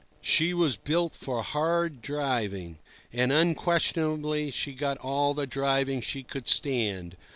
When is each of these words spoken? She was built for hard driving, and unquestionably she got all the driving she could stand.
She 0.23 0.51
was 0.55 0.77
built 0.77 1.13
for 1.13 1.43
hard 1.43 2.01
driving, 2.01 2.79
and 3.13 3.31
unquestionably 3.31 4.49
she 4.49 4.73
got 4.73 4.97
all 4.97 5.35
the 5.35 5.45
driving 5.45 6.01
she 6.01 6.23
could 6.23 6.47
stand. 6.47 7.15